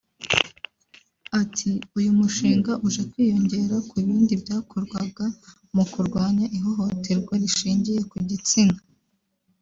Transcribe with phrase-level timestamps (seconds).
[1.41, 5.25] Ati “Uyu mushinga uje kwiyongera ku bindi byakorwaga
[5.75, 8.79] mu kurwanya ihohoterwa rishingiye ku gitsina